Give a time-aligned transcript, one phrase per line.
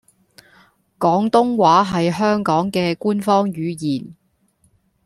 [0.97, 4.15] 廣東話係香港嘅官方語言